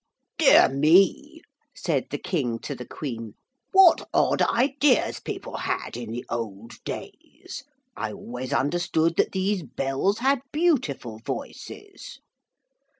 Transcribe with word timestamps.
'Dear 0.39 0.67
me,' 0.67 1.43
said 1.75 2.07
the 2.09 2.17
King 2.17 2.57
to 2.57 2.73
the 2.73 2.87
Queen, 2.87 3.35
'what 3.71 4.09
odd 4.15 4.41
ideas 4.41 5.19
people 5.19 5.57
had 5.57 5.95
in 5.95 6.11
the 6.11 6.25
old 6.27 6.83
days. 6.83 7.63
I 7.95 8.11
always 8.11 8.51
understood 8.51 9.15
that 9.17 9.31
these 9.31 9.61
bells 9.61 10.17
had 10.17 10.39
beautiful 10.51 11.19
voices.' 11.23 12.19